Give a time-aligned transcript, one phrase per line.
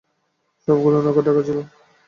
[0.63, 1.57] সবগুলো নৌকা ঢাকা ছিল।